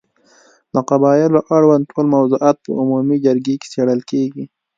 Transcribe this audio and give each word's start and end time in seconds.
د 0.73 0.75
قبایلو 0.89 1.39
اړوند 1.55 1.83
ټول 1.91 2.05
موضوعات 2.15 2.57
په 2.65 2.69
عمومي 2.81 3.17
جرګې 3.25 3.55
کې 3.61 3.67
څېړل 3.73 4.01
کېږي. 4.11 4.45